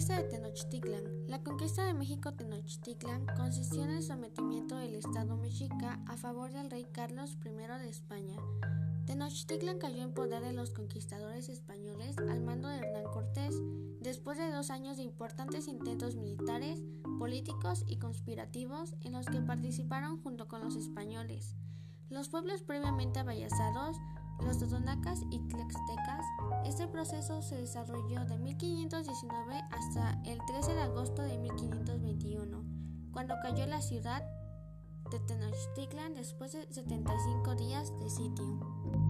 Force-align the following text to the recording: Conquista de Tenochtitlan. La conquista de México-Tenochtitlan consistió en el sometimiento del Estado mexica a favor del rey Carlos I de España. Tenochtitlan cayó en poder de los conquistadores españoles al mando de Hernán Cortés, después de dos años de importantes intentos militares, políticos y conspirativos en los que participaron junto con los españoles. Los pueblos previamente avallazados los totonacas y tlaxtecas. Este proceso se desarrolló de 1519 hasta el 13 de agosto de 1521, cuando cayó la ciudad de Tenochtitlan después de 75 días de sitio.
Conquista 0.00 0.22
de 0.22 0.28
Tenochtitlan. 0.30 1.04
La 1.26 1.42
conquista 1.42 1.84
de 1.84 1.92
México-Tenochtitlan 1.92 3.26
consistió 3.36 3.84
en 3.84 3.90
el 3.90 4.02
sometimiento 4.02 4.78
del 4.78 4.94
Estado 4.94 5.36
mexica 5.36 6.00
a 6.06 6.16
favor 6.16 6.50
del 6.52 6.70
rey 6.70 6.86
Carlos 6.90 7.36
I 7.44 7.50
de 7.50 7.90
España. 7.90 8.36
Tenochtitlan 9.04 9.78
cayó 9.78 10.02
en 10.02 10.14
poder 10.14 10.42
de 10.42 10.54
los 10.54 10.70
conquistadores 10.70 11.50
españoles 11.50 12.16
al 12.16 12.40
mando 12.40 12.68
de 12.68 12.78
Hernán 12.78 13.12
Cortés, 13.12 13.54
después 14.00 14.38
de 14.38 14.50
dos 14.50 14.70
años 14.70 14.96
de 14.96 15.02
importantes 15.02 15.68
intentos 15.68 16.16
militares, 16.16 16.82
políticos 17.18 17.84
y 17.86 17.98
conspirativos 17.98 18.94
en 19.02 19.12
los 19.12 19.26
que 19.26 19.42
participaron 19.42 20.22
junto 20.22 20.48
con 20.48 20.64
los 20.64 20.76
españoles. 20.76 21.56
Los 22.08 22.30
pueblos 22.30 22.62
previamente 22.62 23.20
avallazados 23.20 23.98
los 24.44 24.58
totonacas 24.58 25.20
y 25.30 25.40
tlaxtecas. 25.40 25.99
Este 26.80 26.92
proceso 26.92 27.42
se 27.42 27.56
desarrolló 27.56 28.24
de 28.24 28.38
1519 28.38 29.60
hasta 29.70 30.18
el 30.24 30.38
13 30.46 30.72
de 30.72 30.80
agosto 30.80 31.20
de 31.20 31.36
1521, 31.36 32.64
cuando 33.12 33.34
cayó 33.42 33.66
la 33.66 33.82
ciudad 33.82 34.24
de 35.10 35.20
Tenochtitlan 35.20 36.14
después 36.14 36.52
de 36.52 36.66
75 36.72 37.54
días 37.56 37.92
de 38.00 38.08
sitio. 38.08 39.09